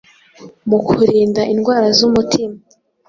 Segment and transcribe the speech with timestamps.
[0.69, 2.57] mu kurinda indwara z’umutima